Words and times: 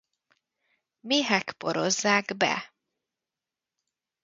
Méhek 0.99 1.51
porozzák 1.53 2.37
be. 2.37 2.73